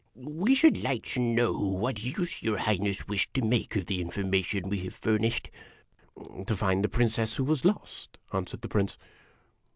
"We 0.15 0.55
should 0.55 0.81
like 0.81 1.03
to 1.13 1.19
know 1.19 1.53
what 1.55 2.01
use 2.03 2.41
Your 2.41 2.57
Highness 2.57 3.07
wished 3.07 3.35
to 3.35 3.41
o 3.41 3.45
make 3.45 3.75
of 3.75 3.85
the 3.85 4.01
information 4.01 4.67
we 4.67 4.79
have 4.85 4.95
furnished?"" 4.95 5.51
To 6.47 6.55
find 6.55 6.83
the 6.83 6.89
Princess 6.89 7.35
who 7.35 7.43
was 7.43 7.65
lost," 7.65 8.17
answered 8.33 8.61
the 8.63 8.67
Prince. 8.67 8.97